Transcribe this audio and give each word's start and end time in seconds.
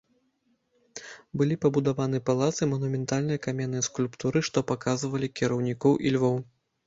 Былі 1.41 1.55
пабудаваны 1.65 2.21
палац 2.29 2.47
і 2.67 2.69
манументальныя 2.71 3.41
каменныя 3.45 3.83
скульптуры, 3.89 4.43
што 4.49 4.57
паказвалі 4.71 5.27
кіраўнікоў 5.41 5.93
і 6.09 6.15
львоў. 6.19 6.35